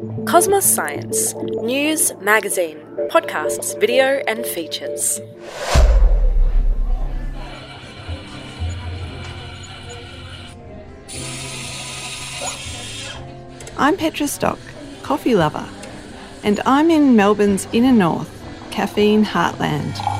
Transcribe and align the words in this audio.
Cosmos 0.00 0.64
Science 0.64 1.34
news, 1.34 2.14
magazine, 2.22 2.78
podcasts, 3.10 3.78
video, 3.78 4.22
and 4.26 4.46
features. 4.46 5.20
I'm 13.76 13.98
Petra 13.98 14.26
Stock, 14.26 14.58
coffee 15.02 15.34
lover, 15.34 15.68
and 16.44 16.60
I'm 16.64 16.90
in 16.90 17.14
Melbourne's 17.14 17.68
inner 17.74 17.92
north, 17.92 18.30
caffeine 18.70 19.22
heartland. 19.22 20.19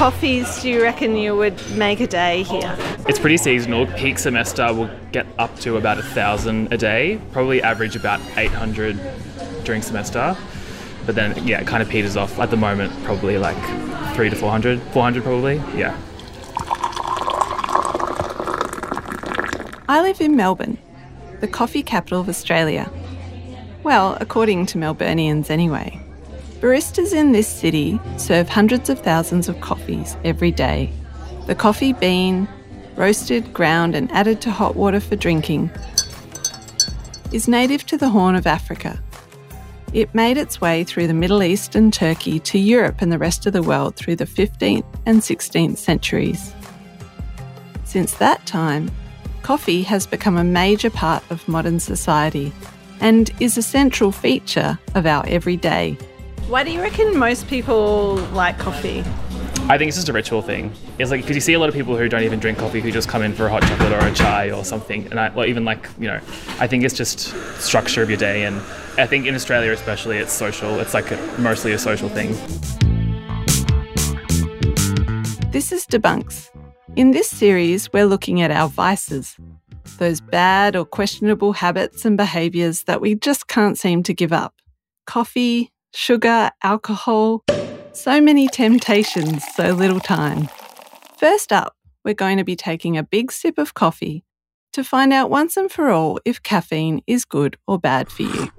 How 0.00 0.06
many 0.06 0.12
coffees 0.16 0.62
do 0.62 0.70
you 0.70 0.82
reckon 0.82 1.14
you 1.14 1.36
would 1.36 1.60
make 1.72 2.00
a 2.00 2.06
day 2.06 2.42
here? 2.42 2.74
It's 3.06 3.18
pretty 3.18 3.36
seasonal. 3.36 3.84
Peak 3.84 4.18
semester 4.18 4.72
will 4.72 4.88
get 5.12 5.26
up 5.38 5.54
to 5.58 5.76
about 5.76 5.98
a 5.98 6.02
thousand 6.02 6.72
a 6.72 6.78
day, 6.78 7.20
probably 7.32 7.62
average 7.62 7.96
about 7.96 8.18
800 8.34 8.98
during 9.64 9.82
semester. 9.82 10.34
But 11.04 11.16
then, 11.16 11.46
yeah, 11.46 11.60
it 11.60 11.66
kind 11.66 11.82
of 11.82 11.90
peters 11.90 12.16
off 12.16 12.38
at 12.38 12.50
the 12.50 12.56
moment, 12.56 12.94
probably 13.04 13.36
like 13.36 13.58
three 14.14 14.30
to 14.30 14.36
400, 14.36 14.80
400 14.80 15.22
probably, 15.22 15.56
yeah. 15.76 15.94
I 19.86 20.00
live 20.00 20.22
in 20.22 20.34
Melbourne, 20.34 20.78
the 21.40 21.48
coffee 21.48 21.82
capital 21.82 22.22
of 22.22 22.28
Australia. 22.30 22.90
Well, 23.82 24.16
according 24.18 24.64
to 24.66 24.78
Melburnians 24.78 25.50
anyway. 25.50 26.00
Baristas 26.60 27.14
in 27.14 27.32
this 27.32 27.48
city 27.48 27.98
serve 28.18 28.46
hundreds 28.46 28.90
of 28.90 28.98
thousands 28.98 29.48
of 29.48 29.58
coffees 29.62 30.16
every 30.24 30.50
day. 30.50 30.92
The 31.46 31.54
coffee 31.54 31.94
bean, 31.94 32.46
roasted, 32.96 33.54
ground, 33.54 33.94
and 33.94 34.12
added 34.12 34.42
to 34.42 34.50
hot 34.50 34.76
water 34.76 35.00
for 35.00 35.16
drinking, 35.16 35.70
is 37.32 37.48
native 37.48 37.86
to 37.86 37.96
the 37.96 38.10
Horn 38.10 38.34
of 38.34 38.46
Africa. 38.46 39.02
It 39.94 40.14
made 40.14 40.36
its 40.36 40.60
way 40.60 40.84
through 40.84 41.06
the 41.06 41.14
Middle 41.14 41.42
East 41.42 41.74
and 41.74 41.92
Turkey 41.92 42.38
to 42.40 42.58
Europe 42.58 43.00
and 43.00 43.10
the 43.10 43.18
rest 43.18 43.46
of 43.46 43.54
the 43.54 43.62
world 43.62 43.96
through 43.96 44.16
the 44.16 44.26
15th 44.26 44.84
and 45.06 45.20
16th 45.20 45.78
centuries. 45.78 46.54
Since 47.84 48.14
that 48.14 48.44
time, 48.44 48.90
coffee 49.42 49.82
has 49.84 50.06
become 50.06 50.36
a 50.36 50.44
major 50.44 50.90
part 50.90 51.24
of 51.30 51.48
modern 51.48 51.80
society 51.80 52.52
and 53.00 53.30
is 53.40 53.56
a 53.56 53.62
central 53.62 54.12
feature 54.12 54.78
of 54.94 55.06
our 55.06 55.24
everyday. 55.26 55.96
Why 56.50 56.64
do 56.64 56.72
you 56.72 56.80
reckon 56.80 57.16
most 57.16 57.46
people 57.46 58.16
like 58.32 58.58
coffee? 58.58 59.04
I 59.68 59.78
think 59.78 59.86
it's 59.86 59.96
just 59.96 60.08
a 60.08 60.12
ritual 60.12 60.42
thing. 60.42 60.72
It's 60.98 61.08
like 61.08 61.20
because 61.20 61.36
you 61.36 61.40
see 61.40 61.52
a 61.52 61.60
lot 61.60 61.68
of 61.68 61.76
people 61.76 61.96
who 61.96 62.08
don't 62.08 62.24
even 62.24 62.40
drink 62.40 62.58
coffee 62.58 62.80
who 62.80 62.90
just 62.90 63.08
come 63.08 63.22
in 63.22 63.34
for 63.34 63.46
a 63.46 63.48
hot 63.48 63.62
chocolate 63.62 63.92
or 63.92 64.04
a 64.04 64.12
chai 64.12 64.50
or 64.50 64.64
something, 64.64 65.06
and 65.12 65.20
I, 65.20 65.32
or 65.32 65.46
even 65.46 65.64
like 65.64 65.88
you 65.96 66.08
know, 66.08 66.18
I 66.58 66.66
think 66.66 66.82
it's 66.82 66.96
just 66.96 67.20
structure 67.62 68.02
of 68.02 68.10
your 68.10 68.16
day, 68.18 68.46
and 68.46 68.56
I 68.98 69.06
think 69.06 69.26
in 69.26 69.36
Australia 69.36 69.70
especially, 69.70 70.18
it's 70.18 70.32
social. 70.32 70.80
It's 70.80 70.92
like 70.92 71.12
a, 71.12 71.36
mostly 71.38 71.70
a 71.70 71.78
social 71.78 72.08
thing. 72.08 72.32
This 75.52 75.70
is 75.70 75.86
Debunks. 75.86 76.50
In 76.96 77.12
this 77.12 77.30
series, 77.30 77.92
we're 77.92 78.06
looking 78.06 78.40
at 78.40 78.50
our 78.50 78.68
vices, 78.68 79.36
those 79.98 80.20
bad 80.20 80.74
or 80.74 80.84
questionable 80.84 81.52
habits 81.52 82.04
and 82.04 82.16
behaviours 82.16 82.82
that 82.84 83.00
we 83.00 83.14
just 83.14 83.46
can't 83.46 83.78
seem 83.78 84.02
to 84.02 84.12
give 84.12 84.32
up. 84.32 84.54
Coffee, 85.06 85.70
sugar, 85.92 86.50
alcohol, 86.62 87.44
so 87.92 88.20
many 88.20 88.48
temptations, 88.48 89.44
so 89.54 89.70
little 89.72 90.00
time. 90.00 90.48
First 91.18 91.52
up, 91.52 91.76
we're 92.04 92.14
going 92.14 92.38
to 92.38 92.44
be 92.44 92.56
taking 92.56 92.96
a 92.96 93.02
big 93.02 93.32
sip 93.32 93.58
of 93.58 93.74
coffee 93.74 94.24
to 94.72 94.84
find 94.84 95.12
out 95.12 95.30
once 95.30 95.56
and 95.56 95.70
for 95.70 95.90
all 95.90 96.20
if 96.24 96.42
caffeine 96.42 97.02
is 97.06 97.24
good 97.24 97.56
or 97.66 97.78
bad 97.78 98.10
for 98.10 98.22
you. 98.22 98.50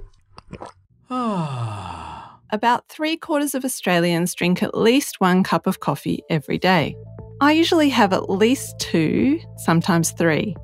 About 2.53 2.87
three 2.89 3.15
quarters 3.15 3.55
of 3.55 3.63
Australians 3.63 4.35
drink 4.35 4.61
at 4.61 4.77
least 4.77 5.21
one 5.21 5.41
cup 5.41 5.67
of 5.67 5.79
coffee 5.79 6.21
every 6.29 6.57
day. 6.57 6.95
I 7.39 7.53
usually 7.53 7.89
have 7.89 8.13
at 8.13 8.29
least 8.29 8.77
two, 8.77 9.39
sometimes 9.57 10.11
three. 10.11 10.55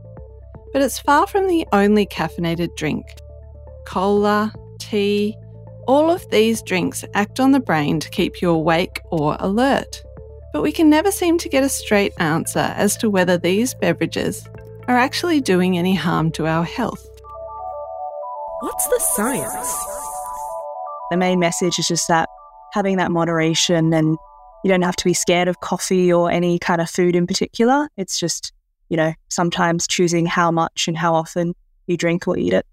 But 0.74 0.82
it's 0.82 1.00
far 1.00 1.26
from 1.28 1.48
the 1.48 1.66
only 1.72 2.06
caffeinated 2.06 2.76
drink. 2.76 3.06
Cola, 3.86 4.54
tea, 4.80 5.36
all 5.88 6.12
of 6.12 6.30
these 6.30 6.62
drinks 6.62 7.04
act 7.14 7.40
on 7.40 7.52
the 7.52 7.60
brain 7.60 8.00
to 8.02 8.10
keep 8.10 8.42
you 8.42 8.50
awake 8.50 9.00
or 9.10 9.38
alert. 9.40 10.04
But 10.54 10.62
we 10.62 10.72
can 10.72 10.90
never 10.90 11.12
seem 11.12 11.38
to 11.40 11.50
get 11.50 11.64
a 11.64 11.70
straight 11.70 12.14
answer 12.20 12.74
as 12.76 12.98
to 12.98 13.10
whether 13.10 13.38
these 13.38 13.74
beverages 13.74 14.48
are 14.88 14.98
actually 14.98 15.42
doing 15.42 15.78
any 15.78 15.96
harm 15.96 16.32
to 16.32 16.46
our 16.46 16.64
health. 16.64 17.06
What's 18.60 18.88
the 18.88 19.00
science? 19.16 19.86
The 21.12 21.18
main 21.18 21.40
message 21.40 21.80
is 21.80 21.88
just 21.88 22.08
that 22.08 22.30
having 22.74 22.98
that 22.98 23.12
moderation 23.12 23.94
and 23.94 24.18
you 24.64 24.70
don't 24.70 24.82
have 24.82 24.96
to 24.98 25.06
be 25.06 25.14
scared 25.14 25.48
of 25.48 25.62
coffee 25.62 26.12
or 26.12 26.30
any 26.30 26.60
kind 26.60 26.82
of 26.82 26.90
food 26.90 27.16
in 27.16 27.28
particular. 27.28 27.88
It's 27.96 28.20
just, 28.20 28.52
you 28.90 28.98
know, 28.98 29.14
sometimes 29.30 29.88
choosing 29.88 30.26
how 30.26 30.52
much 30.52 30.88
and 30.88 30.98
how 30.98 31.14
often 31.14 31.54
you 31.86 31.96
drink 31.96 32.28
or 32.28 32.38
eat 32.38 32.54
it. 32.54 32.66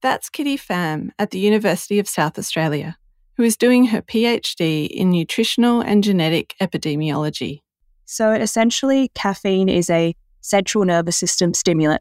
That's 0.00 0.30
Kitty 0.30 0.56
Pham 0.56 1.10
at 1.18 1.32
the 1.32 1.40
University 1.40 1.98
of 1.98 2.08
South 2.08 2.38
Australia, 2.38 2.96
who 3.36 3.42
is 3.42 3.56
doing 3.56 3.86
her 3.86 4.00
PhD 4.00 4.86
in 4.86 5.10
nutritional 5.10 5.80
and 5.80 6.04
genetic 6.04 6.54
epidemiology. 6.60 7.62
So, 8.04 8.30
essentially, 8.30 9.10
caffeine 9.14 9.68
is 9.68 9.90
a 9.90 10.14
central 10.40 10.84
nervous 10.84 11.16
system 11.16 11.52
stimulant. 11.52 12.00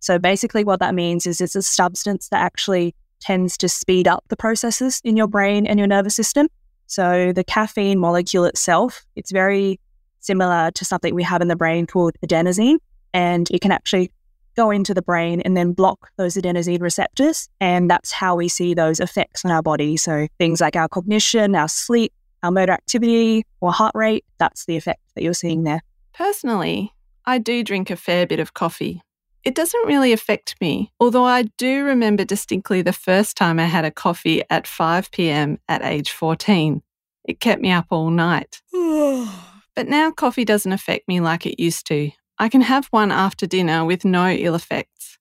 So, 0.00 0.18
basically, 0.18 0.64
what 0.64 0.80
that 0.80 0.94
means 0.94 1.26
is 1.26 1.42
it's 1.42 1.54
a 1.54 1.60
substance 1.60 2.28
that 2.30 2.40
actually 2.40 2.94
tends 3.20 3.58
to 3.58 3.68
speed 3.68 4.08
up 4.08 4.24
the 4.28 4.36
processes 4.36 5.02
in 5.04 5.14
your 5.14 5.28
brain 5.28 5.66
and 5.66 5.78
your 5.78 5.88
nervous 5.88 6.16
system. 6.16 6.48
So, 6.86 7.32
the 7.34 7.44
caffeine 7.44 7.98
molecule 7.98 8.46
itself, 8.46 9.04
it's 9.16 9.30
very 9.30 9.78
similar 10.20 10.70
to 10.70 10.84
something 10.86 11.14
we 11.14 11.22
have 11.22 11.42
in 11.42 11.48
the 11.48 11.56
brain 11.56 11.86
called 11.86 12.14
adenosine, 12.24 12.78
and 13.12 13.50
it 13.50 13.60
can 13.60 13.70
actually 13.70 14.10
go 14.54 14.70
into 14.70 14.94
the 14.94 15.02
brain 15.02 15.40
and 15.40 15.56
then 15.56 15.72
block 15.72 16.10
those 16.16 16.34
adenosine 16.34 16.80
receptors. 16.80 17.48
And 17.60 17.90
that's 17.90 18.12
how 18.12 18.36
we 18.36 18.48
see 18.48 18.74
those 18.74 19.00
effects 19.00 19.44
on 19.44 19.50
our 19.50 19.62
body. 19.62 19.96
So 19.96 20.28
things 20.38 20.60
like 20.60 20.76
our 20.76 20.88
cognition, 20.88 21.54
our 21.54 21.68
sleep, 21.68 22.12
our 22.42 22.50
motor 22.50 22.72
activity, 22.72 23.44
or 23.60 23.72
heart 23.72 23.94
rate, 23.94 24.24
that's 24.38 24.66
the 24.66 24.76
effect 24.76 25.00
that 25.14 25.22
you're 25.22 25.34
seeing 25.34 25.64
there. 25.64 25.80
Personally, 26.12 26.92
I 27.24 27.38
do 27.38 27.64
drink 27.64 27.90
a 27.90 27.96
fair 27.96 28.26
bit 28.26 28.40
of 28.40 28.54
coffee. 28.54 29.00
It 29.44 29.54
doesn't 29.54 29.86
really 29.86 30.12
affect 30.12 30.54
me, 30.60 30.90
although 30.98 31.24
I 31.24 31.42
do 31.58 31.84
remember 31.84 32.24
distinctly 32.24 32.80
the 32.80 32.94
first 32.94 33.36
time 33.36 33.58
I 33.58 33.66
had 33.66 33.84
a 33.84 33.90
coffee 33.90 34.42
at 34.48 34.66
5 34.66 35.10
pm 35.10 35.58
at 35.68 35.82
age 35.82 36.12
14. 36.12 36.82
It 37.24 37.40
kept 37.40 37.60
me 37.60 37.70
up 37.70 37.86
all 37.90 38.10
night. 38.10 38.62
but 38.72 39.86
now 39.88 40.10
coffee 40.10 40.46
doesn't 40.46 40.72
affect 40.72 41.08
me 41.08 41.20
like 41.20 41.44
it 41.44 41.60
used 41.60 41.86
to. 41.88 42.10
I 42.38 42.48
can 42.48 42.62
have 42.62 42.86
one 42.86 43.12
after 43.12 43.46
dinner 43.46 43.84
with 43.84 44.04
no 44.04 44.28
ill 44.28 44.56
effects. 44.56 45.18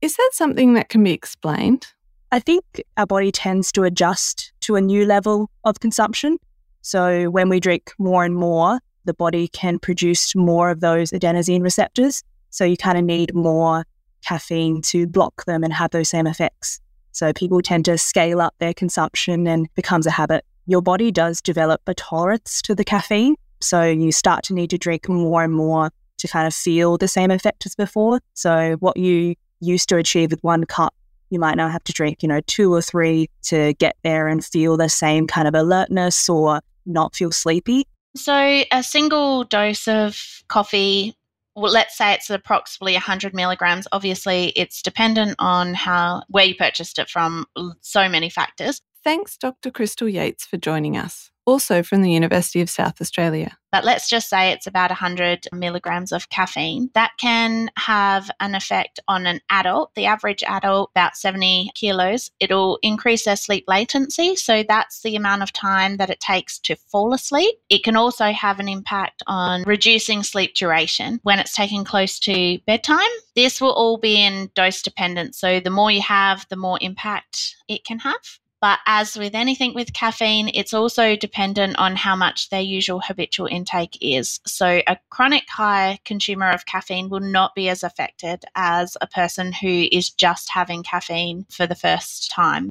Is 0.00 0.16
that 0.16 0.30
something 0.32 0.74
that 0.74 0.88
can 0.88 1.04
be 1.04 1.12
explained? 1.12 1.86
I 2.32 2.40
think 2.40 2.64
our 2.96 3.06
body 3.06 3.30
tends 3.30 3.70
to 3.72 3.84
adjust 3.84 4.52
to 4.62 4.76
a 4.76 4.80
new 4.80 5.04
level 5.04 5.50
of 5.64 5.80
consumption. 5.80 6.38
So 6.80 7.28
when 7.30 7.48
we 7.48 7.60
drink 7.60 7.92
more 7.98 8.24
and 8.24 8.34
more, 8.34 8.80
the 9.04 9.12
body 9.12 9.48
can 9.48 9.78
produce 9.78 10.34
more 10.34 10.70
of 10.70 10.80
those 10.80 11.10
adenosine 11.10 11.62
receptors. 11.62 12.22
So 12.50 12.64
you 12.64 12.76
kind 12.76 12.96
of 12.96 13.04
need 13.04 13.34
more 13.34 13.84
caffeine 14.24 14.80
to 14.82 15.06
block 15.06 15.44
them 15.44 15.62
and 15.62 15.72
have 15.72 15.90
those 15.90 16.08
same 16.08 16.26
effects. 16.26 16.80
So 17.12 17.32
people 17.32 17.60
tend 17.60 17.84
to 17.84 17.98
scale 17.98 18.40
up 18.40 18.54
their 18.58 18.74
consumption 18.74 19.46
and 19.46 19.68
becomes 19.74 20.06
a 20.06 20.10
habit. 20.10 20.44
Your 20.66 20.82
body 20.82 21.12
does 21.12 21.40
develop 21.42 21.82
a 21.86 21.94
tolerance 21.94 22.62
to 22.62 22.74
the 22.74 22.84
caffeine. 22.84 23.36
So 23.60 23.82
you 23.82 24.10
start 24.10 24.42
to 24.44 24.54
need 24.54 24.70
to 24.70 24.78
drink 24.78 25.08
more 25.08 25.44
and 25.44 25.52
more 25.52 25.90
to 26.18 26.28
kind 26.28 26.46
of 26.46 26.54
feel 26.54 26.96
the 26.98 27.08
same 27.08 27.30
effect 27.30 27.66
as 27.66 27.74
before. 27.74 28.20
So 28.34 28.76
what 28.80 28.96
you 28.96 29.34
used 29.60 29.88
to 29.88 29.96
achieve 29.96 30.30
with 30.30 30.42
one 30.42 30.64
cup, 30.64 30.94
you 31.30 31.38
might 31.38 31.56
now 31.56 31.68
have 31.68 31.84
to 31.84 31.92
drink, 31.92 32.22
you 32.22 32.28
know, 32.28 32.40
two 32.46 32.72
or 32.72 32.82
three 32.82 33.28
to 33.44 33.74
get 33.74 33.96
there 34.04 34.28
and 34.28 34.44
feel 34.44 34.76
the 34.76 34.88
same 34.88 35.26
kind 35.26 35.48
of 35.48 35.54
alertness 35.54 36.28
or 36.28 36.60
not 36.84 37.14
feel 37.16 37.32
sleepy. 37.32 37.86
So 38.16 38.62
a 38.72 38.82
single 38.82 39.44
dose 39.44 39.88
of 39.88 40.42
coffee 40.48 41.14
well, 41.56 41.72
let's 41.72 41.96
say 41.96 42.12
it's 42.12 42.28
approximately 42.28 42.92
100 42.92 43.34
milligrams. 43.34 43.88
Obviously, 43.90 44.48
it's 44.56 44.82
dependent 44.82 45.36
on 45.38 45.72
how 45.72 46.22
where 46.28 46.44
you 46.44 46.54
purchased 46.54 46.98
it 46.98 47.08
from, 47.08 47.46
so 47.80 48.08
many 48.10 48.28
factors. 48.28 48.82
Thanks, 49.02 49.38
Dr. 49.38 49.70
Crystal 49.70 50.08
Yates, 50.08 50.44
for 50.44 50.58
joining 50.58 50.98
us. 50.98 51.30
Also 51.46 51.82
from 51.82 52.02
the 52.02 52.10
University 52.10 52.60
of 52.60 52.68
South 52.68 53.00
Australia. 53.00 53.56
But 53.72 53.84
let's 53.84 54.08
just 54.08 54.28
say 54.28 54.50
it's 54.50 54.66
about 54.66 54.90
100 54.90 55.48
milligrams 55.52 56.10
of 56.10 56.28
caffeine. 56.30 56.90
That 56.94 57.12
can 57.18 57.70
have 57.76 58.30
an 58.40 58.54
effect 58.54 59.00
on 59.06 59.26
an 59.26 59.40
adult, 59.50 59.94
the 59.94 60.06
average 60.06 60.42
adult, 60.46 60.90
about 60.92 61.16
70 61.16 61.72
kilos. 61.74 62.30
It'll 62.40 62.78
increase 62.82 63.24
their 63.24 63.36
sleep 63.36 63.64
latency. 63.68 64.34
So 64.36 64.64
that's 64.66 65.02
the 65.02 65.14
amount 65.14 65.42
of 65.42 65.52
time 65.52 65.98
that 65.98 66.10
it 66.10 66.20
takes 66.20 66.58
to 66.60 66.74
fall 66.74 67.12
asleep. 67.12 67.54
It 67.68 67.84
can 67.84 67.96
also 67.96 68.32
have 68.32 68.60
an 68.60 68.68
impact 68.68 69.22
on 69.26 69.62
reducing 69.64 70.22
sleep 70.22 70.54
duration 70.54 71.20
when 71.22 71.38
it's 71.38 71.54
taken 71.54 71.84
close 71.84 72.18
to 72.20 72.58
bedtime. 72.66 73.00
This 73.34 73.60
will 73.60 73.72
all 73.72 73.98
be 73.98 74.24
in 74.24 74.50
dose 74.54 74.80
dependent. 74.80 75.34
So 75.34 75.60
the 75.60 75.70
more 75.70 75.90
you 75.90 76.02
have, 76.02 76.46
the 76.48 76.56
more 76.56 76.78
impact 76.80 77.56
it 77.68 77.84
can 77.84 77.98
have. 77.98 78.38
But 78.66 78.80
as 78.84 79.16
with 79.16 79.36
anything 79.36 79.74
with 79.74 79.92
caffeine, 79.92 80.50
it's 80.52 80.74
also 80.74 81.14
dependent 81.14 81.78
on 81.78 81.94
how 81.94 82.16
much 82.16 82.50
their 82.50 82.60
usual 82.60 82.98
habitual 82.98 83.46
intake 83.46 83.96
is. 84.00 84.40
So, 84.44 84.82
a 84.88 84.98
chronic 85.08 85.44
high 85.48 86.00
consumer 86.04 86.50
of 86.50 86.66
caffeine 86.66 87.08
will 87.08 87.20
not 87.20 87.54
be 87.54 87.68
as 87.68 87.84
affected 87.84 88.44
as 88.56 88.96
a 89.00 89.06
person 89.06 89.52
who 89.52 89.86
is 89.92 90.10
just 90.10 90.50
having 90.50 90.82
caffeine 90.82 91.46
for 91.48 91.68
the 91.68 91.76
first 91.76 92.32
time. 92.32 92.68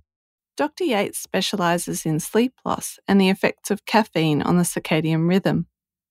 Dr. 0.58 0.84
Yates 0.84 1.18
specialises 1.18 2.06
in 2.06 2.20
sleep 2.20 2.56
loss 2.66 3.00
and 3.08 3.22
the 3.22 3.30
effects 3.30 3.72
of 3.72 3.86
caffeine 3.86 4.42
on 4.42 4.58
the 4.58 4.64
circadian 4.64 5.30
rhythm. 5.30 5.66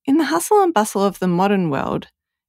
In 0.07 0.17
the 0.17 0.25
hustle 0.33 0.63
and 0.63 0.73
bustle 0.73 1.05
of 1.05 1.19
the 1.19 1.29
modern 1.29 1.69
world, 1.69 2.07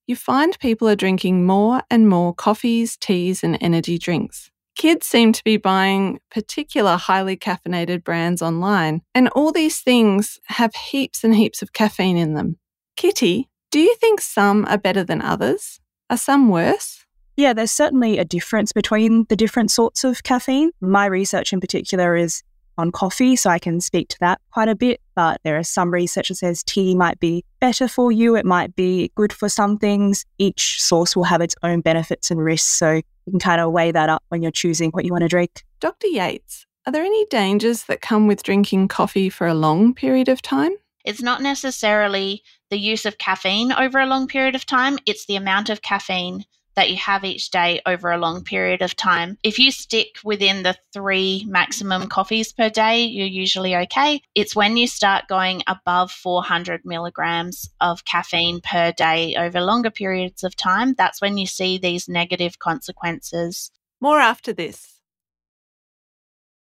you 0.07 0.15
find 0.15 0.57
people 0.59 0.87
are 0.87 0.95
drinking 0.95 1.45
more 1.45 1.81
and 1.91 2.07
more 2.07 2.33
coffees, 2.33 2.95
teas, 2.95 3.43
and 3.43 3.57
energy 3.59 3.97
drinks. 3.97 4.51
Kids 4.75 5.07
seem 5.07 5.31
to 5.31 5.43
be 5.43 5.55
buying 5.55 6.19
particular 6.29 6.97
highly 6.97 7.37
caffeinated 7.37 8.03
brands 8.03 8.41
online, 8.41 9.01
and 9.13 9.29
all 9.29 9.53
these 9.53 9.79
things 9.79 10.37
have 10.47 10.75
heaps 10.75 11.23
and 11.23 11.33
heaps 11.33 11.61
of 11.61 11.71
caffeine 11.71 12.17
in 12.17 12.33
them. 12.33 12.57
Kitty, 12.97 13.49
do 13.71 13.79
you 13.79 13.95
think 13.95 14.19
some 14.19 14.65
are 14.65 14.77
better 14.77 15.03
than 15.03 15.21
others? 15.21 15.79
Are 16.09 16.17
some 16.17 16.49
worse? 16.49 17.05
Yeah, 17.37 17.53
there's 17.53 17.71
certainly 17.71 18.17
a 18.17 18.25
difference 18.25 18.71
between 18.73 19.25
the 19.29 19.35
different 19.35 19.71
sorts 19.71 20.03
of 20.03 20.23
caffeine. 20.23 20.71
My 20.81 21.05
research 21.05 21.53
in 21.53 21.61
particular 21.61 22.15
is 22.15 22.43
on 22.77 22.91
coffee, 22.91 23.35
so 23.35 23.49
I 23.49 23.59
can 23.59 23.81
speak 23.81 24.09
to 24.09 24.17
that 24.19 24.39
quite 24.51 24.69
a 24.69 24.75
bit. 24.75 25.01
But 25.15 25.41
there 25.43 25.57
is 25.57 25.69
some 25.69 25.91
research 25.91 26.29
that 26.29 26.35
says 26.35 26.63
tea 26.63 26.95
might 26.95 27.19
be 27.19 27.43
better 27.59 27.87
for 27.87 28.11
you, 28.11 28.35
it 28.35 28.45
might 28.45 28.75
be 28.75 29.11
good 29.15 29.33
for 29.33 29.49
some 29.49 29.77
things. 29.77 30.25
Each 30.37 30.81
source 30.81 31.15
will 31.15 31.23
have 31.23 31.41
its 31.41 31.55
own 31.63 31.81
benefits 31.81 32.31
and 32.31 32.43
risks. 32.43 32.67
So 32.67 32.93
you 32.93 33.31
can 33.31 33.39
kind 33.39 33.61
of 33.61 33.71
weigh 33.71 33.91
that 33.91 34.09
up 34.09 34.23
when 34.29 34.41
you're 34.41 34.51
choosing 34.51 34.91
what 34.91 35.05
you 35.05 35.11
want 35.11 35.23
to 35.23 35.27
drink. 35.27 35.63
Dr. 35.79 36.07
Yates, 36.07 36.65
are 36.85 36.91
there 36.91 37.03
any 37.03 37.25
dangers 37.27 37.83
that 37.85 38.01
come 38.01 38.27
with 38.27 38.43
drinking 38.43 38.87
coffee 38.87 39.29
for 39.29 39.47
a 39.47 39.53
long 39.53 39.93
period 39.93 40.29
of 40.29 40.41
time? 40.41 40.71
It's 41.03 41.21
not 41.21 41.41
necessarily 41.41 42.43
the 42.69 42.79
use 42.79 43.05
of 43.05 43.17
caffeine 43.17 43.71
over 43.71 43.99
a 43.99 44.07
long 44.07 44.27
period 44.27 44.55
of 44.55 44.65
time, 44.65 44.97
it's 45.05 45.25
the 45.25 45.35
amount 45.35 45.69
of 45.69 45.81
caffeine 45.81 46.45
that 46.75 46.89
you 46.89 46.97
have 46.97 47.23
each 47.23 47.49
day 47.51 47.81
over 47.85 48.11
a 48.11 48.17
long 48.17 48.43
period 48.43 48.81
of 48.81 48.95
time. 48.95 49.37
If 49.43 49.59
you 49.59 49.71
stick 49.71 50.17
within 50.23 50.63
the 50.63 50.75
three 50.93 51.45
maximum 51.47 52.07
coffees 52.07 52.51
per 52.51 52.69
day, 52.69 53.03
you're 53.03 53.25
usually 53.25 53.75
okay. 53.75 54.21
It's 54.35 54.55
when 54.55 54.77
you 54.77 54.87
start 54.87 55.27
going 55.27 55.63
above 55.67 56.11
400 56.11 56.81
milligrams 56.85 57.69
of 57.81 58.05
caffeine 58.05 58.61
per 58.61 58.91
day 58.91 59.35
over 59.35 59.61
longer 59.61 59.91
periods 59.91 60.43
of 60.43 60.55
time, 60.55 60.93
that's 60.97 61.21
when 61.21 61.37
you 61.37 61.47
see 61.47 61.77
these 61.77 62.09
negative 62.09 62.59
consequences. 62.59 63.71
More 64.01 64.19
after 64.19 64.53
this. 64.53 64.99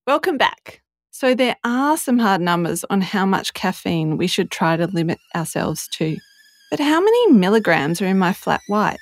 Welcome 0.07 0.37
back. 0.37 0.83
So, 1.15 1.35
there 1.35 1.57
are 1.63 1.97
some 1.97 2.19
hard 2.19 2.41
numbers 2.41 2.85
on 2.89 3.03
how 3.03 3.27
much 3.27 3.53
caffeine 3.53 4.17
we 4.17 4.27
should 4.27 4.51
try 4.51 4.77
to 4.77 4.87
limit 4.87 5.19
ourselves 5.37 5.87
to. 5.99 6.17
But 6.71 6.81
how 6.81 7.01
many 7.01 7.33
milligrams 7.33 8.01
are 8.01 8.07
in 8.07 8.19
my 8.19 8.33
flat 8.33 8.63
white? 8.67 8.99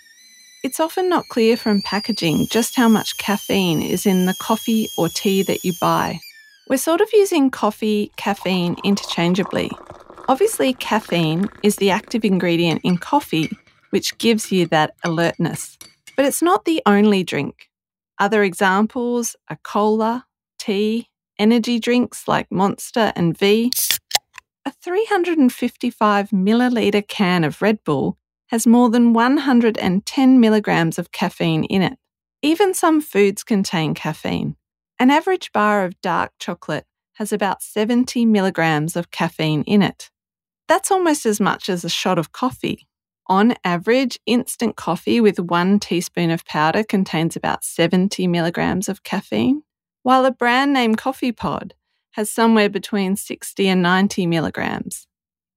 It's 0.63 0.79
often 0.79 1.09
not 1.09 1.27
clear 1.29 1.57
from 1.57 1.81
packaging 1.81 2.47
just 2.51 2.77
how 2.77 2.87
much 2.87 3.17
caffeine 3.17 3.81
is 3.81 4.05
in 4.05 4.27
the 4.27 4.35
coffee 4.43 4.91
or 4.99 5.09
tea 5.09 5.43
that 5.45 5.65
you 5.65 5.73
buy. 5.81 6.21
We're 6.69 6.77
sort 6.77 7.01
of 7.01 7.09
using 7.15 7.51
coffee, 7.51 8.13
caffeine 8.19 8.77
interchangeably. 8.85 9.71
Obviously, 10.29 10.75
caffeine 10.75 11.49
is 11.63 11.77
the 11.77 11.89
active 11.89 12.27
ingredient 12.27 12.83
in 12.85 12.99
coffee, 12.99 13.51
which 13.89 14.19
gives 14.19 14.53
you 14.53 14.67
that 14.67 14.95
alertness. 15.03 15.79
But 16.15 16.27
it's 16.27 16.43
not 16.43 16.67
the 16.67 16.83
only 16.85 17.25
drink. 17.25 17.71
Other 18.19 18.43
examples 18.43 19.37
are 19.49 19.59
cola, 19.65 20.27
tea, 20.59 21.09
energy 21.39 21.81
drinks 21.81 22.29
like 22.29 22.53
Monster 22.53 23.15
and 23.17 23.37
V. 23.37 23.73
A 24.67 24.73
355 24.73 26.29
milliliter 26.29 27.09
can 27.09 27.45
of 27.45 27.63
Red 27.63 27.83
Bull 27.83 28.19
has 28.51 28.67
more 28.67 28.91
than 28.91 29.13
110 29.13 30.41
milligrams 30.41 30.99
of 30.99 31.13
caffeine 31.13 31.65
in 31.65 31.83
it. 31.83 31.97
Even 32.43 32.75
some 32.75 33.01
foods 33.01 33.45
contain 33.45 33.95
caffeine. 33.95 34.57
An 34.99 35.11
average 35.11 35.53
bar 35.53 35.85
of 35.85 36.01
dark 36.01 36.33
chocolate 36.41 36.85
has 37.15 37.33
about 37.33 37.63
70 37.63 38.27
milligrams 38.27 38.97
of 38.97 39.11
caffeine 39.11 39.63
in 39.63 39.83
it. 39.83 40.11
That's 40.67 40.91
almost 40.91 41.27
as 41.27 41.41
much 41.41 41.69
as 41.69 41.85
a 41.85 41.89
shot 41.89 42.19
of 42.19 42.33
coffee. 42.33 42.89
On 43.29 43.55
average, 43.63 44.19
instant 44.27 44.75
coffee 44.75 45.21
with 45.21 45.39
one 45.39 45.79
teaspoon 45.79 46.31
of 46.31 46.45
powder 46.45 46.83
contains 46.83 47.37
about 47.37 47.63
70 47.63 48.27
milligrams 48.27 48.89
of 48.89 49.05
caffeine, 49.05 49.63
while 50.03 50.25
a 50.25 50.33
brand 50.33 50.73
name 50.73 50.97
coffee 50.97 51.31
pod 51.31 51.75
has 52.13 52.31
somewhere 52.31 52.69
between 52.69 53.15
60 53.15 53.69
and 53.69 53.83
90 53.83 54.27
milligrams. 54.27 55.07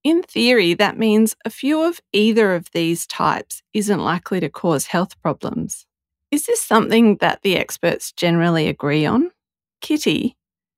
In 0.04 0.22
theory, 0.22 0.74
that 0.74 0.98
means 0.98 1.36
a 1.46 1.50
few 1.50 1.82
of 1.82 2.02
either 2.12 2.56
of 2.56 2.70
these 2.74 3.08
types 3.08 3.62
isn't 3.74 4.00
likely 4.00 4.42
to 4.42 4.50
cause 4.50 4.88
health 4.88 5.20
problems. 5.22 5.86
Is 6.30 6.46
this 6.46 6.62
something 6.62 7.18
that 7.18 7.42
the 7.42 7.56
experts 7.56 8.12
generally 8.12 8.68
agree 8.68 9.06
on? 9.06 9.32
Kitty, 9.80 10.36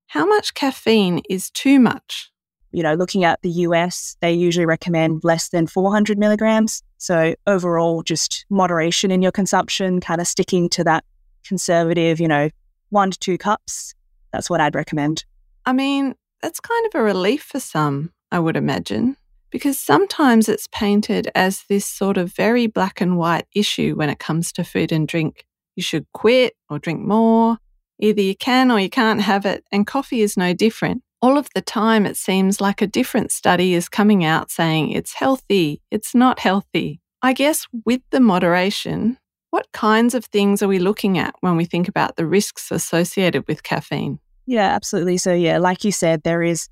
how 0.08 0.28
much 0.28 0.54
caffeine 0.54 1.22
is 1.28 1.50
too 1.50 1.80
much? 1.80 2.32
You 2.72 2.84
know, 2.84 2.94
looking 2.94 3.24
at 3.24 3.42
the 3.42 3.50
US, 3.50 4.16
they 4.20 4.34
usually 4.34 4.66
recommend 4.66 5.24
less 5.24 5.50
than 5.50 5.66
400 5.66 6.20
milligrams. 6.20 6.84
So, 6.98 7.34
overall, 7.48 8.04
just 8.04 8.46
moderation 8.50 9.12
in 9.12 9.22
your 9.22 9.32
consumption, 9.32 10.02
kind 10.02 10.22
of 10.22 10.28
sticking 10.28 10.70
to 10.70 10.84
that 10.84 11.04
conservative, 11.46 12.20
you 12.20 12.28
know, 12.28 12.50
one 12.90 13.12
to 13.12 13.18
two 13.18 13.38
cups. 13.38 13.96
That's 14.32 14.50
what 14.50 14.62
I'd 14.62 14.76
recommend. 14.76 15.26
I 15.66 15.74
mean, 15.74 16.16
that's 16.42 16.60
kind 16.60 16.86
of 16.86 17.00
a 17.00 17.04
relief 17.04 17.44
for 17.44 17.60
some. 17.60 18.12
I 18.36 18.40
would 18.40 18.58
imagine, 18.58 19.16
because 19.50 19.80
sometimes 19.80 20.50
it's 20.50 20.68
painted 20.68 21.32
as 21.36 21.64
this 21.70 21.86
sort 21.86 22.18
of 22.18 22.34
very 22.34 22.68
black 22.68 23.00
and 23.00 23.18
white 23.18 23.46
issue 23.56 23.96
when 23.96 24.10
it 24.10 24.20
comes 24.20 24.52
to 24.52 24.66
food 24.66 24.92
and 24.92 25.08
drink. 25.08 25.46
You 25.78 25.84
should 25.84 26.06
quit 26.12 26.54
or 26.70 26.78
drink 26.78 27.00
more. 27.00 27.60
Either 27.98 28.22
you 28.22 28.36
can 28.36 28.72
or 28.72 28.80
you 28.82 28.90
can't 28.90 29.22
have 29.22 29.46
it, 29.46 29.64
and 29.72 29.88
coffee 29.88 30.20
is 30.20 30.36
no 30.36 30.54
different. 30.54 31.02
All 31.22 31.38
of 31.38 31.48
the 31.56 31.62
time, 31.62 32.06
it 32.06 32.18
seems 32.18 32.60
like 32.60 32.82
a 32.82 32.88
different 32.88 33.32
study 33.32 33.74
is 33.74 33.88
coming 33.88 34.26
out 34.26 34.52
saying 34.52 34.92
it's 34.92 35.14
healthy, 35.14 35.82
it's 35.90 36.14
not 36.14 36.40
healthy. 36.40 37.00
I 37.22 37.32
guess 37.32 37.66
with 37.86 38.02
the 38.12 38.20
moderation, 38.20 39.18
what 39.52 39.72
kinds 39.72 40.14
of 40.14 40.26
things 40.26 40.62
are 40.62 40.68
we 40.68 40.80
looking 40.80 41.18
at 41.18 41.36
when 41.40 41.56
we 41.56 41.64
think 41.64 41.88
about 41.88 42.18
the 42.18 42.26
risks 42.26 42.70
associated 42.70 43.48
with 43.48 43.64
caffeine? 43.64 44.20
Yeah, 44.46 44.76
absolutely. 44.76 45.20
So, 45.20 45.34
yeah, 45.34 45.58
like 45.58 45.86
you 45.86 45.94
said, 45.94 46.24
there 46.24 46.44
is 46.44 46.68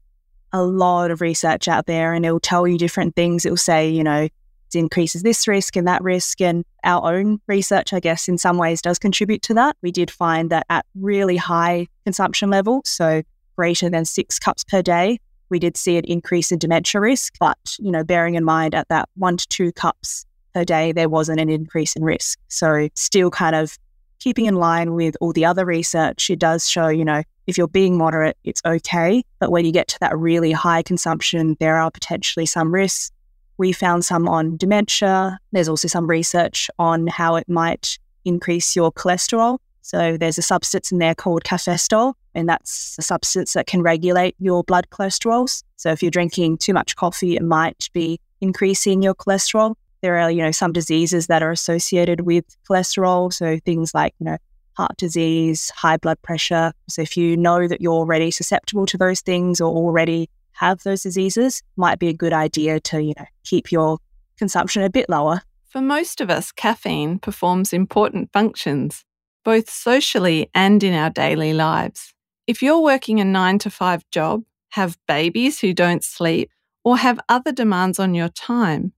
a 0.54 0.64
lot 0.64 1.12
of 1.12 1.20
research 1.20 1.68
out 1.68 1.88
there 1.88 2.14
and 2.14 2.26
it'll 2.26 2.40
tell 2.40 2.68
you 2.68 2.78
different 2.78 3.16
things. 3.16 3.46
It'll 3.46 3.58
say, 3.58 3.90
you 3.90 4.04
know, 4.04 4.22
it 4.24 4.32
increases 4.76 5.24
this 5.24 5.48
risk 5.48 5.76
and 5.76 5.88
that 5.88 6.02
risk. 6.02 6.40
And 6.42 6.64
our 6.84 7.14
own 7.14 7.40
research, 7.48 7.92
I 7.92 8.00
guess, 8.00 8.28
in 8.28 8.38
some 8.38 8.58
ways 8.58 8.82
does 8.82 9.00
contribute 9.00 9.42
to 9.44 9.54
that. 9.56 9.76
We 9.82 9.92
did 9.92 10.10
find 10.12 10.50
that 10.52 10.66
at 10.70 10.86
really 10.96 11.38
high 11.38 11.88
consumption 12.06 12.50
levels, 12.50 12.90
so 12.90 13.24
greater 13.56 13.90
than 13.90 14.06
six 14.06 14.40
cups 14.40 14.64
per 14.64 14.82
day, 14.82 15.20
we 15.50 15.60
did 15.60 15.78
see 15.78 15.98
an 15.98 16.06
increase 16.06 16.52
in 16.52 16.60
dementia 16.60 17.02
risk. 17.02 17.34
But, 17.40 17.58
you 17.80 17.92
know, 17.92 18.04
bearing 18.04 18.36
in 18.36 18.44
mind 18.44 18.74
at 18.74 18.88
that 18.90 19.10
one 19.16 19.38
to 19.38 19.48
two 19.48 19.72
cups 19.72 20.26
per 20.54 20.64
day, 20.64 20.92
there 20.92 21.10
wasn't 21.10 21.40
an 21.40 21.50
increase 21.50 21.96
in 21.96 22.04
risk. 22.04 22.40
So 22.48 22.90
still 22.96 23.30
kind 23.30 23.56
of 23.56 23.78
keeping 24.24 24.46
in 24.46 24.56
line 24.56 24.94
with 24.94 25.18
all 25.20 25.34
the 25.34 25.44
other 25.44 25.66
research, 25.66 26.30
it 26.30 26.40
does 26.40 26.70
show, 26.70 26.88
you 26.88 27.04
know, 27.04 27.22
if 27.46 27.58
you're 27.58 27.68
being 27.68 27.98
moderate, 27.98 28.38
it's 28.46 28.62
okay. 28.66 29.22
But 29.40 29.52
when 29.52 29.66
you 29.66 29.74
get 29.74 29.90
to 29.90 30.00
that 30.00 30.18
really 30.18 30.54
high 30.54 30.82
consumption, 30.82 31.58
there 31.60 31.76
are 31.76 31.92
potentially 31.92 32.46
some 32.46 32.74
risks. 32.74 33.12
We 33.58 33.74
found 33.74 34.06
some 34.06 34.30
on 34.30 34.56
dementia. 34.56 35.38
There's 35.52 35.68
also 35.68 35.90
some 35.90 36.08
research 36.08 36.70
on 36.80 37.08
how 37.08 37.36
it 37.36 37.50
might 37.50 38.00
increase 38.24 38.78
your 38.78 38.94
cholesterol. 38.94 39.58
So 39.82 40.16
there's 40.16 40.38
a 40.38 40.42
substance 40.42 40.90
in 40.94 41.00
there 41.00 41.16
called 41.16 41.44
cafestol, 41.44 42.14
and 42.34 42.48
that's 42.48 42.96
a 42.98 43.02
substance 43.02 43.52
that 43.52 43.68
can 43.68 43.82
regulate 43.82 44.36
your 44.40 44.64
blood 44.64 44.88
cholesterols. 44.90 45.64
So 45.76 45.92
if 45.92 46.02
you're 46.02 46.12
drinking 46.12 46.60
too 46.60 46.74
much 46.74 46.96
coffee, 46.96 47.36
it 47.36 47.44
might 47.44 47.90
be 47.92 48.22
increasing 48.40 49.02
your 49.02 49.16
cholesterol. 49.16 49.76
There 50.04 50.20
are, 50.20 50.30
you 50.30 50.44
know, 50.44 50.52
some 50.52 50.74
diseases 50.74 51.28
that 51.28 51.42
are 51.42 51.50
associated 51.50 52.22
with 52.22 52.44
cholesterol. 52.70 53.34
So 53.34 53.58
things 53.66 53.96
like, 53.96 54.14
you 54.20 54.26
know, 54.26 54.38
heart 54.74 54.98
disease, 54.98 55.72
high 55.72 55.98
blood 55.98 56.22
pressure. 56.22 56.74
So 56.90 57.02
if 57.02 57.16
you 57.16 57.38
know 57.38 57.68
that 57.68 57.80
you're 57.80 57.94
already 57.94 58.30
susceptible 58.30 58.86
to 58.88 58.98
those 58.98 59.22
things 59.22 59.62
or 59.62 59.74
already 59.74 60.30
have 60.52 60.84
those 60.84 61.04
diseases, 61.04 61.64
might 61.78 62.00
be 62.00 62.10
a 62.10 62.14
good 62.14 62.34
idea 62.34 62.80
to, 62.82 63.02
you 63.02 63.14
know, 63.18 63.26
keep 63.46 63.72
your 63.72 64.00
consumption 64.38 64.84
a 64.84 64.90
bit 64.90 65.10
lower. 65.10 65.42
For 65.70 65.80
most 65.80 66.20
of 66.20 66.30
us, 66.30 66.52
caffeine 66.52 67.18
performs 67.18 67.72
important 67.72 68.32
functions, 68.34 69.06
both 69.46 69.70
socially 69.70 70.50
and 70.54 70.84
in 70.84 70.94
our 70.94 71.10
daily 71.12 71.54
lives. 71.54 72.14
If 72.46 72.62
you're 72.62 72.82
working 72.82 73.22
a 73.22 73.26
nine 73.26 73.58
to 73.60 73.70
five 73.70 74.04
job, 74.12 74.44
have 74.72 74.98
babies 75.08 75.62
who 75.62 75.74
don't 75.74 76.04
sleep, 76.04 76.52
or 76.84 76.98
have 76.98 77.20
other 77.30 77.54
demands 77.54 78.00
on 78.00 78.14
your 78.14 78.28
time, 78.28 78.92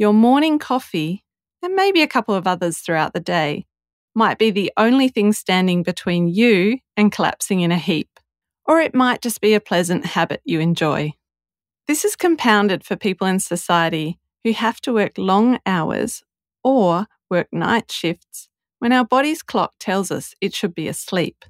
your 0.00 0.14
morning 0.14 0.58
coffee, 0.58 1.22
and 1.62 1.76
maybe 1.76 2.00
a 2.00 2.08
couple 2.08 2.34
of 2.34 2.46
others 2.46 2.78
throughout 2.78 3.12
the 3.12 3.20
day, 3.20 3.66
might 4.14 4.38
be 4.38 4.50
the 4.50 4.72
only 4.78 5.08
thing 5.08 5.30
standing 5.30 5.82
between 5.82 6.26
you 6.26 6.78
and 6.96 7.12
collapsing 7.12 7.60
in 7.60 7.70
a 7.70 7.76
heap. 7.76 8.08
Or 8.64 8.80
it 8.80 8.94
might 8.94 9.20
just 9.20 9.42
be 9.42 9.52
a 9.52 9.60
pleasant 9.60 10.06
habit 10.06 10.40
you 10.42 10.58
enjoy. 10.58 11.12
This 11.86 12.06
is 12.06 12.16
compounded 12.16 12.82
for 12.82 12.96
people 12.96 13.26
in 13.26 13.40
society 13.40 14.18
who 14.42 14.52
have 14.52 14.80
to 14.80 14.94
work 14.94 15.18
long 15.18 15.58
hours 15.66 16.22
or 16.64 17.06
work 17.28 17.48
night 17.52 17.92
shifts 17.92 18.48
when 18.78 18.92
our 18.92 19.04
body's 19.04 19.42
clock 19.42 19.74
tells 19.78 20.10
us 20.10 20.34
it 20.40 20.54
should 20.54 20.74
be 20.74 20.88
asleep. 20.88 21.44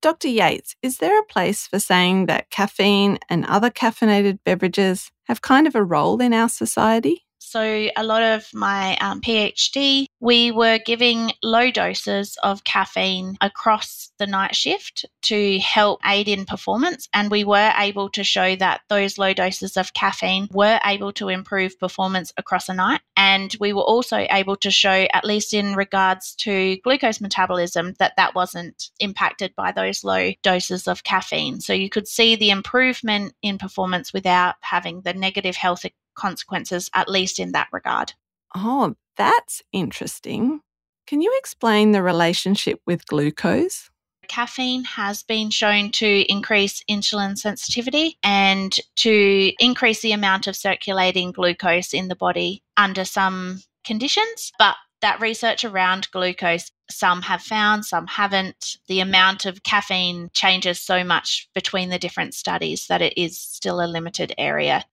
Dr. 0.00 0.28
Yates, 0.28 0.76
is 0.80 0.96
there 0.96 1.20
a 1.20 1.26
place 1.26 1.66
for 1.66 1.78
saying 1.78 2.24
that 2.24 2.48
caffeine 2.48 3.18
and 3.28 3.44
other 3.44 3.68
caffeinated 3.68 4.38
beverages 4.46 5.12
have 5.24 5.42
kind 5.42 5.66
of 5.66 5.74
a 5.74 5.84
role 5.84 6.22
in 6.22 6.32
our 6.32 6.48
society? 6.48 7.26
So, 7.52 7.60
a 7.62 8.02
lot 8.02 8.22
of 8.22 8.48
my 8.54 8.96
um, 8.96 9.20
PhD, 9.20 10.06
we 10.20 10.50
were 10.50 10.78
giving 10.86 11.32
low 11.42 11.70
doses 11.70 12.38
of 12.42 12.64
caffeine 12.64 13.36
across 13.42 14.10
the 14.18 14.26
night 14.26 14.56
shift 14.56 15.04
to 15.24 15.58
help 15.58 16.00
aid 16.02 16.28
in 16.28 16.46
performance. 16.46 17.10
And 17.12 17.30
we 17.30 17.44
were 17.44 17.74
able 17.76 18.08
to 18.08 18.24
show 18.24 18.56
that 18.56 18.80
those 18.88 19.18
low 19.18 19.34
doses 19.34 19.76
of 19.76 19.92
caffeine 19.92 20.48
were 20.50 20.80
able 20.86 21.12
to 21.12 21.28
improve 21.28 21.78
performance 21.78 22.32
across 22.38 22.70
a 22.70 22.74
night. 22.74 23.02
And 23.18 23.54
we 23.60 23.74
were 23.74 23.82
also 23.82 24.26
able 24.30 24.56
to 24.56 24.70
show, 24.70 25.06
at 25.12 25.26
least 25.26 25.52
in 25.52 25.74
regards 25.74 26.34
to 26.36 26.78
glucose 26.78 27.20
metabolism, 27.20 27.92
that 27.98 28.14
that 28.16 28.34
wasn't 28.34 28.88
impacted 28.98 29.54
by 29.54 29.72
those 29.72 30.04
low 30.04 30.32
doses 30.42 30.88
of 30.88 31.04
caffeine. 31.04 31.60
So, 31.60 31.74
you 31.74 31.90
could 31.90 32.08
see 32.08 32.34
the 32.34 32.48
improvement 32.48 33.34
in 33.42 33.58
performance 33.58 34.10
without 34.10 34.54
having 34.62 35.02
the 35.02 35.12
negative 35.12 35.56
health 35.56 35.84
consequences, 36.14 36.90
at 36.94 37.08
least 37.08 37.38
in 37.38 37.52
that 37.52 37.68
regard. 37.72 38.12
Oh, 38.54 38.94
that's 39.16 39.62
interesting. 39.72 40.60
Can 41.06 41.20
you 41.20 41.34
explain 41.38 41.92
the 41.92 42.02
relationship 42.02 42.80
with 42.86 43.06
glucose? 43.06 43.90
Caffeine 44.28 44.84
has 44.84 45.22
been 45.22 45.50
shown 45.50 45.90
to 45.90 46.24
increase 46.30 46.82
insulin 46.88 47.36
sensitivity 47.36 48.18
and 48.22 48.78
to 48.96 49.52
increase 49.58 50.00
the 50.00 50.12
amount 50.12 50.46
of 50.46 50.56
circulating 50.56 51.32
glucose 51.32 51.92
in 51.92 52.08
the 52.08 52.16
body 52.16 52.62
under 52.76 53.04
some 53.04 53.60
conditions. 53.84 54.52
But 54.58 54.76
that 55.02 55.20
research 55.20 55.64
around 55.64 56.08
glucose, 56.12 56.70
some 56.88 57.22
have 57.22 57.42
found, 57.42 57.84
some 57.84 58.06
haven't. 58.06 58.76
The 58.86 59.00
amount 59.00 59.44
of 59.44 59.64
caffeine 59.64 60.30
changes 60.32 60.80
so 60.80 61.02
much 61.04 61.48
between 61.54 61.90
the 61.90 61.98
different 61.98 62.34
studies 62.34 62.86
that 62.86 63.02
it 63.02 63.18
is 63.20 63.38
still 63.38 63.84
a 63.84 63.90
limited 63.90 64.32
area. 64.38 64.84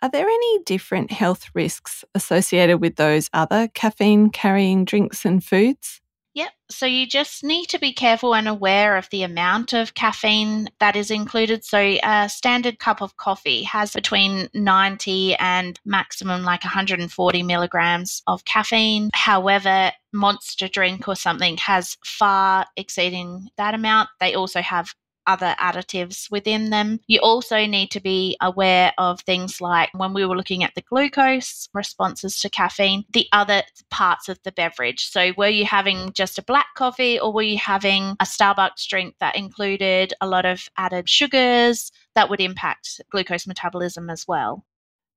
Are 0.00 0.08
there 0.08 0.28
any 0.28 0.62
different 0.64 1.10
health 1.10 1.46
risks 1.54 2.04
associated 2.14 2.80
with 2.80 2.96
those 2.96 3.28
other 3.32 3.68
caffeine 3.68 4.30
carrying 4.30 4.84
drinks 4.84 5.24
and 5.24 5.42
foods? 5.42 6.00
Yep. 6.34 6.50
So 6.70 6.86
you 6.86 7.04
just 7.04 7.42
need 7.42 7.66
to 7.70 7.80
be 7.80 7.92
careful 7.92 8.32
and 8.32 8.46
aware 8.46 8.96
of 8.96 9.08
the 9.10 9.24
amount 9.24 9.72
of 9.72 9.94
caffeine 9.94 10.68
that 10.78 10.94
is 10.94 11.10
included. 11.10 11.64
So 11.64 11.96
a 12.04 12.28
standard 12.28 12.78
cup 12.78 13.02
of 13.02 13.16
coffee 13.16 13.64
has 13.64 13.92
between 13.92 14.48
90 14.54 15.34
and 15.34 15.80
maximum 15.84 16.44
like 16.44 16.62
140 16.62 17.42
milligrams 17.42 18.22
of 18.28 18.44
caffeine. 18.44 19.10
However, 19.14 19.90
monster 20.12 20.68
drink 20.68 21.08
or 21.08 21.16
something 21.16 21.56
has 21.56 21.96
far 22.04 22.66
exceeding 22.76 23.48
that 23.56 23.74
amount. 23.74 24.10
They 24.20 24.34
also 24.34 24.60
have 24.60 24.94
other 25.28 25.54
additives 25.60 26.28
within 26.30 26.70
them. 26.70 26.98
You 27.06 27.20
also 27.20 27.66
need 27.66 27.92
to 27.92 28.00
be 28.00 28.36
aware 28.40 28.92
of 28.98 29.20
things 29.20 29.60
like 29.60 29.90
when 29.92 30.12
we 30.12 30.26
were 30.26 30.36
looking 30.36 30.64
at 30.64 30.74
the 30.74 30.82
glucose 30.82 31.68
responses 31.72 32.40
to 32.40 32.50
caffeine, 32.50 33.04
the 33.12 33.28
other 33.32 33.62
parts 33.90 34.28
of 34.28 34.40
the 34.42 34.50
beverage. 34.50 35.04
So, 35.04 35.32
were 35.36 35.48
you 35.48 35.64
having 35.64 36.12
just 36.14 36.38
a 36.38 36.42
black 36.42 36.66
coffee 36.74 37.20
or 37.20 37.32
were 37.32 37.42
you 37.42 37.58
having 37.58 38.16
a 38.18 38.24
Starbucks 38.24 38.88
drink 38.88 39.14
that 39.20 39.36
included 39.36 40.14
a 40.20 40.26
lot 40.26 40.46
of 40.46 40.68
added 40.76 41.08
sugars 41.08 41.92
that 42.14 42.30
would 42.30 42.40
impact 42.40 43.00
glucose 43.10 43.46
metabolism 43.46 44.10
as 44.10 44.26
well? 44.26 44.64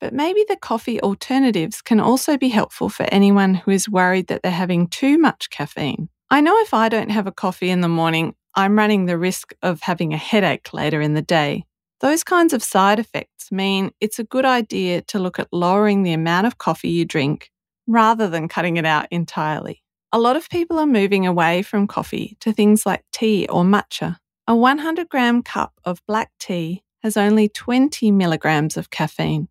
But 0.01 0.13
maybe 0.13 0.43
the 0.47 0.57
coffee 0.57 0.99
alternatives 0.99 1.81
can 1.81 1.99
also 1.99 2.35
be 2.35 2.49
helpful 2.49 2.89
for 2.89 3.05
anyone 3.11 3.53
who 3.53 3.71
is 3.71 3.87
worried 3.87 4.27
that 4.27 4.41
they're 4.41 4.51
having 4.51 4.87
too 4.87 5.19
much 5.19 5.51
caffeine. 5.51 6.09
I 6.31 6.41
know 6.41 6.57
if 6.61 6.73
I 6.73 6.89
don't 6.89 7.11
have 7.11 7.27
a 7.27 7.31
coffee 7.31 7.69
in 7.69 7.81
the 7.81 7.87
morning, 7.87 8.35
I'm 8.55 8.77
running 8.77 9.05
the 9.05 9.17
risk 9.17 9.53
of 9.61 9.81
having 9.81 10.13
a 10.13 10.17
headache 10.17 10.73
later 10.73 11.01
in 11.01 11.13
the 11.13 11.21
day. 11.21 11.65
Those 12.01 12.23
kinds 12.23 12.53
of 12.53 12.63
side 12.63 12.99
effects 12.99 13.51
mean 13.51 13.91
it's 14.01 14.19
a 14.19 14.23
good 14.23 14.45
idea 14.45 15.01
to 15.03 15.19
look 15.19 15.39
at 15.39 15.47
lowering 15.51 16.03
the 16.03 16.13
amount 16.13 16.47
of 16.47 16.57
coffee 16.57 16.89
you 16.89 17.05
drink 17.05 17.51
rather 17.87 18.27
than 18.27 18.47
cutting 18.47 18.77
it 18.77 18.85
out 18.85 19.07
entirely. 19.11 19.83
A 20.11 20.19
lot 20.19 20.35
of 20.35 20.49
people 20.49 20.79
are 20.79 20.85
moving 20.85 21.25
away 21.25 21.61
from 21.61 21.87
coffee 21.87 22.35
to 22.41 22.51
things 22.51 22.85
like 22.85 23.03
tea 23.13 23.47
or 23.47 23.63
matcha. 23.63 24.17
A 24.47 24.55
100 24.55 25.07
gram 25.07 25.41
cup 25.43 25.73
of 25.85 26.01
black 26.07 26.31
tea 26.39 26.83
has 27.03 27.15
only 27.15 27.47
20 27.47 28.11
milligrams 28.11 28.75
of 28.75 28.89
caffeine. 28.89 29.47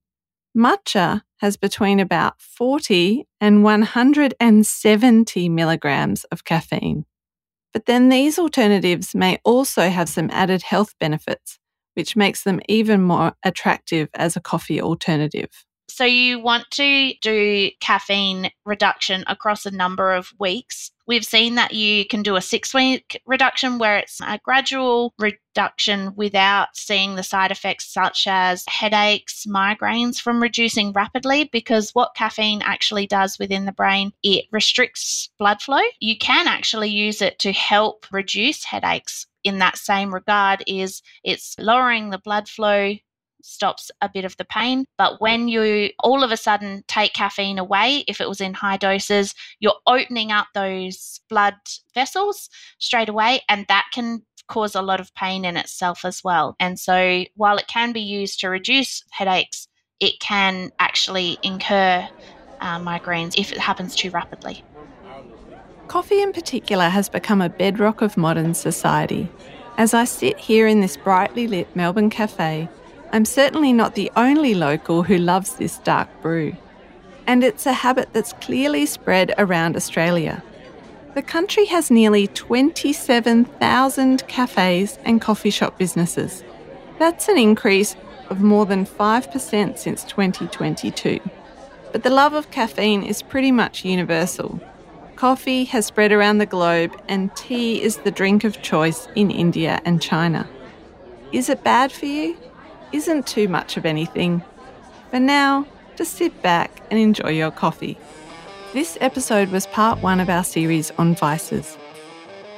Matcha 0.57 1.23
has 1.39 1.57
between 1.57 2.01
about 2.01 2.41
40 2.41 3.27
and 3.41 3.63
170 3.63 5.49
milligrams 5.49 6.25
of 6.25 6.45
caffeine. 6.45 7.07
But 7.73 7.87
then 7.87 8.09
these 8.09 8.39
alternatives 8.39 9.15
may 9.15 9.39
also 9.45 9.89
have 9.89 10.09
some 10.09 10.31
added 10.31 10.63
health 10.63 10.95
benefits, 10.99 11.59
which 11.95 12.17
makes 12.17 12.43
them 12.43 12.61
even 12.69 13.03
more 13.03 13.33
attractive 13.45 14.09
as 14.15 14.37
a 14.37 14.41
coffee 14.41 14.81
alternative. 14.81 15.51
So, 15.89 16.05
you 16.05 16.39
want 16.39 16.71
to 16.73 17.15
do 17.21 17.71
caffeine 17.81 18.51
reduction 18.65 19.25
across 19.27 19.67
a 19.67 19.73
number 19.73 20.13
of 20.13 20.33
weeks. 20.39 20.93
We've 21.11 21.25
seen 21.25 21.57
that 21.57 21.75
you 21.75 22.07
can 22.07 22.23
do 22.23 22.37
a 22.37 22.41
six 22.41 22.73
week 22.73 23.21
reduction 23.27 23.79
where 23.79 23.97
it's 23.97 24.21
a 24.21 24.39
gradual 24.45 25.13
reduction 25.19 26.15
without 26.15 26.69
seeing 26.75 27.17
the 27.17 27.25
side 27.25 27.51
effects 27.51 27.93
such 27.93 28.29
as 28.29 28.63
headaches, 28.69 29.45
migraines 29.45 30.21
from 30.21 30.41
reducing 30.41 30.93
rapidly 30.93 31.51
because 31.51 31.91
what 31.95 32.15
caffeine 32.15 32.63
actually 32.63 33.09
does 33.09 33.41
within 33.41 33.65
the 33.65 33.73
brain, 33.73 34.13
it 34.23 34.45
restricts 34.53 35.31
blood 35.37 35.61
flow. 35.61 35.83
You 35.99 36.17
can 36.17 36.47
actually 36.47 36.91
use 36.91 37.21
it 37.21 37.41
to 37.41 37.51
help 37.51 38.07
reduce 38.13 38.63
headaches 38.63 39.27
in 39.43 39.59
that 39.59 39.79
same 39.79 40.15
regard 40.15 40.63
is 40.69 41.03
it's 41.25 41.57
lowering 41.59 42.11
the 42.11 42.19
blood 42.19 42.49
flow 42.49 42.95
stops 43.43 43.91
a 44.01 44.09
bit 44.13 44.25
of 44.25 44.37
the 44.37 44.45
pain. 44.45 44.85
But 44.99 45.21
when 45.21 45.49
you 45.49 45.91
all 46.01 46.23
of 46.23 46.33
a 46.33 46.37
sudden 46.37 46.85
take 46.89 47.13
caffeine 47.13 47.59
away, 47.59 48.05
if 48.09 48.21
it 48.21 48.29
was 48.29 48.41
in 48.41 48.55
high 48.55 48.77
doses, 48.77 49.35
you're 49.61 49.79
opening 49.87 50.33
up 50.33 50.49
those 50.55 51.21
blood 51.29 51.55
vessels 51.95 52.49
straight 52.79 53.09
away, 53.09 53.41
and 53.49 53.67
that 53.69 53.87
can 53.93 54.23
cause 54.49 54.75
a 54.75 54.83
lot 54.83 55.01
of 55.01 55.15
pain 55.15 55.45
in 55.45 55.57
itself 55.57 56.05
as 56.05 56.23
well. 56.25 56.57
And 56.59 56.79
so 56.79 57.25
while 57.37 57.57
it 57.57 57.69
can 57.69 57.93
be 57.93 58.01
used 58.01 58.41
to 58.41 58.49
reduce 58.49 59.05
headaches, 59.11 59.69
it 60.01 60.19
can 60.21 60.73
actually 60.79 61.39
incur 61.43 62.09
uh, 62.61 62.79
migraines 62.79 63.39
if 63.39 63.53
it 63.53 63.59
happens 63.59 63.95
too 63.95 64.11
rapidly. 64.11 64.65
Coffee 65.89 66.23
in 66.23 66.33
particular 66.33 66.89
has 66.89 67.09
become 67.09 67.41
a 67.41 67.49
bedrock 67.49 68.03
of 68.03 68.17
modern 68.17 68.55
society. 68.55 69.29
As 69.77 69.95
I 69.95 70.05
sit 70.05 70.39
here 70.39 70.67
in 70.67 70.81
this 70.81 70.97
brightly 70.97 71.47
lit 71.47 71.75
Melbourne 71.75 72.11
cafe, 72.11 72.69
I'm 73.13 73.25
certainly 73.25 73.73
not 73.73 73.97
the 73.97 74.13
only 74.17 74.55
local 74.55 75.03
who 75.03 75.19
loves 75.19 75.55
this 75.55 75.79
dark 75.79 76.09
brew. 76.23 76.57
And 77.27 77.43
it's 77.43 77.67
a 77.67 77.73
habit 77.73 78.11
that's 78.13 78.33
clearly 78.35 78.87
spread 78.87 79.35
around 79.37 79.75
Australia. 79.77 80.45
The 81.15 81.23
country 81.23 81.65
has 81.67 81.91
nearly 81.91 82.29
27,000 82.29 84.29
cafes 84.29 84.97
and 85.05 85.21
coffee 85.21 85.51
shop 85.51 85.77
businesses. 85.77 86.45
That's 87.01 87.29
an 87.29 87.37
increase 87.37 87.97
of 88.29 88.43
more 88.43 88.65
than 88.65 88.87
5% 88.87 89.77
since 89.77 90.05
2022. 90.05 91.19
But 91.91 92.05
the 92.05 92.11
love 92.11 92.35
of 92.35 92.53
caffeine 92.53 93.03
is 93.03 93.23
pretty 93.23 93.51
much 93.51 93.85
universal. 93.85 94.61
Coffee 95.17 95.65
has 95.65 95.87
spread 95.87 96.13
around 96.13 96.39
the 96.39 96.47
globe, 96.47 96.97
and 97.09 97.35
tea 97.35 97.83
is 97.83 97.97
the 97.99 98.13
drink 98.13 98.45
of 98.45 98.63
choice 98.63 99.09
in 99.17 99.33
India 99.33 99.81
and 99.85 100.01
China. 100.01 100.49
Is 101.33 101.49
it 101.49 101.65
bad 101.65 101.91
for 101.91 102.07
you? 102.07 102.37
Isn't 102.93 103.27
too 103.27 103.47
much 103.47 103.77
of 103.77 103.87
anything. 103.87 104.43
For 105.11 105.21
now, 105.21 105.67
just 105.97 106.15
sit 106.15 106.43
back 106.43 106.83
and 106.91 106.99
enjoy 106.99 107.31
your 107.31 107.51
coffee. 107.51 107.97
This 108.73 108.99
episode 109.01 109.51
was 109.51 109.67
part 109.69 110.03
one 110.03 110.19
of 110.19 110.29
our 110.29 110.43
series 110.43 110.91
on 110.99 111.15
vices. 111.15 111.79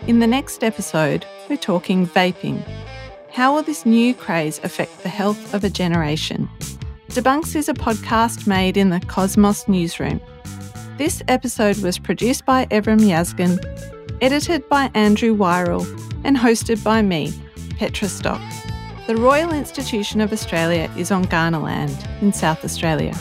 In 0.07 0.21
the 0.21 0.27
next 0.27 0.65
episode, 0.65 1.27
we're 1.49 1.57
talking 1.57 2.07
vaping. 2.07 2.62
How 3.31 3.55
will 3.55 3.62
this 3.62 3.85
new 3.85 4.15
craze 4.15 4.59
affect 4.62 5.03
the 5.03 5.09
health 5.09 5.53
of 5.55 5.65
a 5.65 5.71
generation? 5.71 6.49
Debunks 7.09 7.55
is 7.55 7.69
a 7.69 7.75
podcast 7.75 8.47
made 8.47 8.79
in 8.79 8.89
the 8.89 9.01
Cosmos 9.01 9.69
newsroom. 9.69 10.21
This 10.97 11.23
episode 11.29 11.77
was 11.79 11.99
produced 11.99 12.47
by 12.47 12.67
Evrim 12.67 13.01
Yazgin, 13.01 13.59
edited 14.23 14.67
by 14.71 14.91
Andrew 14.95 15.37
Wyrill, 15.37 15.85
and 16.25 16.39
hosted 16.39 16.83
by 16.83 17.03
me, 17.03 17.33
Petra 17.77 18.09
Stock. 18.09 18.41
The 19.09 19.16
Royal 19.16 19.52
Institution 19.52 20.21
of 20.21 20.32
Australia 20.32 20.88
is 20.97 21.11
on 21.11 21.25
Kaurna 21.25 21.61
land 21.61 22.09
in 22.21 22.32
South 22.32 22.64
Australia. 22.64 23.18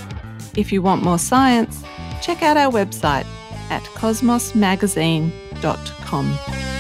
If 0.55 0.71
you 0.71 0.79
want 0.79 1.01
more 1.01 1.17
science, 1.17 1.83
check 2.21 2.43
out 2.43 2.55
our 2.55 2.71
website 2.71 3.25
at 3.71 3.81
cosmosmagazine.com. 3.95 6.70